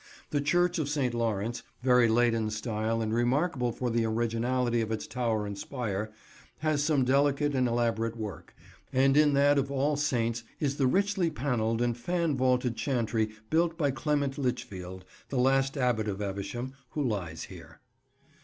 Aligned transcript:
The 0.31 0.41
church 0.41 0.79
of 0.79 0.89
St. 0.89 1.13
Lawrence, 1.13 1.61
very 1.83 2.07
late 2.07 2.33
in 2.33 2.49
style 2.49 3.03
and 3.03 3.13
remarkable 3.13 3.71
for 3.71 3.91
the 3.91 4.03
originality 4.05 4.81
of 4.81 4.91
its 4.91 5.05
tower 5.05 5.45
and 5.45 5.55
spire, 5.55 6.11
has 6.61 6.83
some 6.83 7.05
delicate 7.05 7.53
and 7.53 7.67
elaborate 7.67 8.17
work; 8.17 8.55
and 8.91 9.15
in 9.15 9.33
that 9.35 9.59
of 9.59 9.69
All 9.69 9.95
Saints 9.95 10.43
is 10.59 10.77
the 10.77 10.87
richly 10.87 11.29
panelled 11.29 11.83
and 11.83 11.95
fan 11.95 12.35
vaulted 12.35 12.75
chantry 12.75 13.29
built 13.51 13.77
by 13.77 13.91
Clement 13.91 14.39
Lichfield, 14.39 15.05
the 15.29 15.37
last 15.37 15.77
Abbot 15.77 16.07
of 16.07 16.19
Evesham, 16.19 16.73
who 16.93 17.03
lies 17.03 17.43
here. 17.43 17.79